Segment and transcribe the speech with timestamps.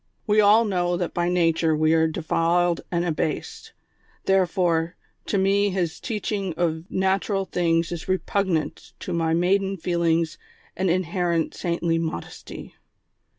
[0.25, 3.71] We all know that by nature we are defiled and abased;
[4.25, 4.95] therefore,
[5.27, 10.39] to me his teaching of natural things is repugnant to my maiden feelings
[10.75, 12.73] and inherent saintly modesty."